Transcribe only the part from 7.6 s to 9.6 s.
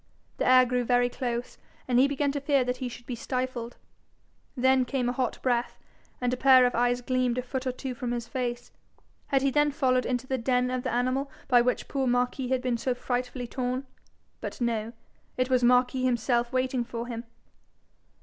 or two from his face. Had he